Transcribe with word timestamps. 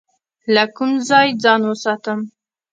له 0.53 0.63
کوم 0.75 0.91
ځای 1.09 1.27
ځان 1.43 1.61
وساتم؟ 1.65 2.19